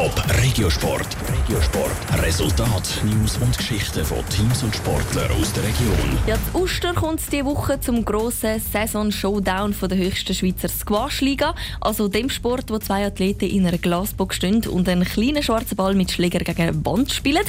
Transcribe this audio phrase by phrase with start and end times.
[0.00, 1.06] Top Regiosport.
[1.46, 2.24] Regiosport.
[2.24, 6.18] Resultat, News und Geschichten von Teams und Sportlern aus der Region.
[6.26, 11.54] Ja, die Uster kommt diese Woche zum grossen Saison-Showdown der höchsten Schweizer Squash-Liga.
[11.80, 15.94] Also dem Sport, wo zwei Athleten in einer Glasbox stehen und einen kleinen schwarzen Ball
[15.94, 17.44] mit Schläger gegen Wand spielen.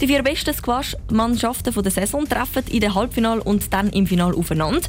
[0.00, 4.88] Die vier besten Squash-Mannschaften der Saison treffen in der Halbfinal und dann im Final aufeinander.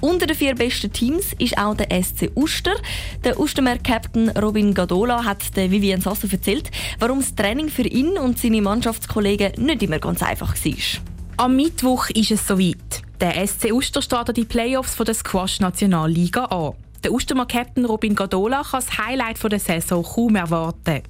[0.00, 2.76] Unter den vier besten Teams ist auch der SC Uster.
[3.24, 6.70] Der Ustermer-Captain Robin Gadola hat Vivian Sasso erzählt,
[7.16, 11.02] das Training für ihn und seine Mannschaftskollegen nicht immer ganz einfach war.
[11.38, 13.02] Am Mittwoch ist es soweit.
[13.20, 16.74] Der SC Uster startet die Playoffs der Squash Nationalliga an.
[17.04, 21.02] Der Ustermer Captain Robin Gadola kann das Highlight der Saison kaum erwarten.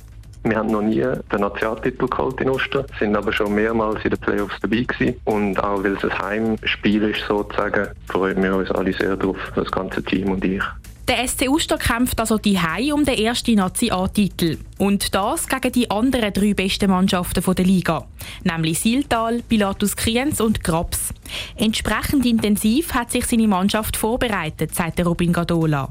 [0.44, 4.20] Wir haben noch nie den Nationaltitel geholt in Oster, sind aber schon mehrmals in den
[4.20, 5.20] Playoffs dabei gewesen.
[5.24, 9.70] Und auch weil es ein Heimspiel ist sozusagen, freuen wir uns alle sehr drauf, das
[9.70, 10.62] ganze Team und ich.
[11.08, 12.58] Der SC Uster kämpft also die
[12.92, 14.58] um den ersten Nazi-A-Titel.
[14.76, 18.04] Und das gegen die anderen drei besten Mannschaften der Liga.
[18.44, 21.14] Nämlich Siltal, Pilatus Kriens und Grabs.
[21.56, 25.88] Entsprechend intensiv hat sich seine Mannschaft vorbereitet, sagt Robin Gadola.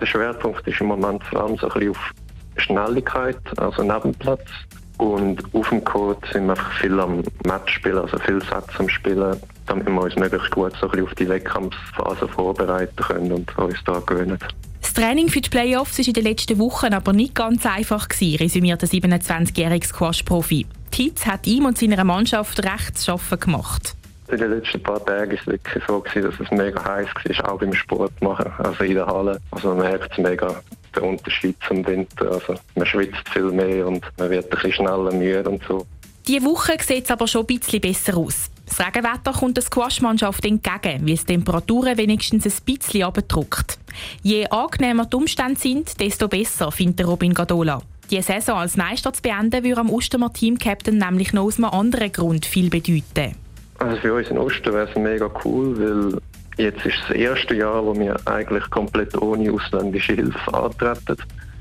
[0.00, 2.10] Der Schwerpunkt ist im Moment vor allem so ein bisschen auf
[2.56, 4.48] Schnelligkeit, also Nebenplatz.
[4.98, 8.88] Und auf dem Court sind wir einfach viel am Match spielen, also viel Sätze am
[8.88, 13.58] Spielen, damit wir uns möglichst gut so ein bisschen auf die Wettkampfphase vorbereiten können und
[13.58, 14.38] uns da gewöhnen.
[14.80, 18.36] Das Training für die Playoffs war in den letzten Wochen aber nicht ganz einfach, gewesen,
[18.36, 20.66] resümiert der 27-jährige Squash-Profi.
[20.94, 23.96] Hitz hat ihm und seiner Mannschaft recht zu schaffen gemacht.
[24.28, 27.52] In den letzten paar Tagen war es wirklich so, gewesen, dass es mega heiß war,
[27.52, 29.40] auch beim Sport machen, also in der Halle.
[29.50, 30.62] Also man merkt es mega,
[30.96, 32.32] den Unterschied zum Winter.
[32.32, 35.86] Also man schwitzt viel mehr und man wird ein bisschen schneller müde und so.
[36.26, 38.50] Diese Woche sieht es aber schon ein bisschen besser aus.
[38.66, 43.78] Das Regenwetter kommt der Squash-Mannschaft entgegen, weil es die Temperaturen wenigstens ein bisschen abdruckt.
[44.22, 47.82] Je angenehmer die Umstände sind, desto besser, findet Robin Gadola.
[48.10, 52.10] Die Saison als Meister zu beenden, würde am Ostermer Team-Captain nämlich noch aus einem anderen
[52.10, 53.34] Grund viel bedeuten.
[53.78, 56.20] Also für uns in Oster wäre es mega cool, weil
[56.56, 61.16] jetzt ist das erste Jahr, wo wir eigentlich komplett ohne ausländische Hilfe antreten.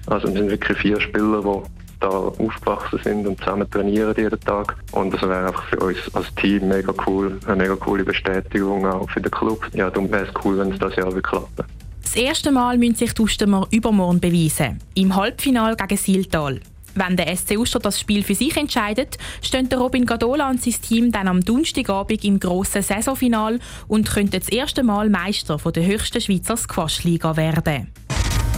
[0.07, 4.75] Also wir sind wirklich vier Spieler, die da aufgewachsen sind und zusammen trainieren jeden Tag.
[4.91, 9.09] Und das wäre einfach für uns als Team mega cool, eine mega coole Bestätigung auch
[9.09, 9.65] für den Club.
[9.73, 11.63] Ja, darum wäre es cool, wenn es das Jahr klappt.
[12.01, 14.79] Das erste Mal müssen sich die Ustermer übermorgen beweisen.
[14.93, 16.59] Im Halbfinale gegen Siltal.
[16.95, 21.11] Wenn der SC Uster das Spiel für sich entscheidet, stehen Robin Gadola und sein Team
[21.11, 26.57] dann am Donnerstagabend im grossen Saisonfinal und könnten das erste Mal Meister der höchsten Schweizer
[26.57, 27.91] Squash-Liga werden.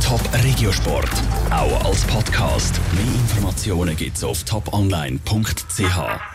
[0.04, 1.10] Top Regiosport,
[1.50, 2.80] auch als Podcast.
[2.94, 6.35] Mehr Informationen gibt's auf toponline.ch.